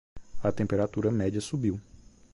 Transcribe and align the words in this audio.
A 0.41 0.51
temperatura 0.51 1.11
média 1.11 1.39
subiu. 1.39 1.79